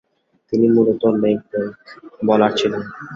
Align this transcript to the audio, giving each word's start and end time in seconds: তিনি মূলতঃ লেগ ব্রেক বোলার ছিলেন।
তিনি 0.53 0.67
মূলতঃ 0.75 1.03
লেগ 1.21 1.37
ব্রেক 1.49 1.73
বোলার 2.27 2.51
ছিলেন। 2.59 2.81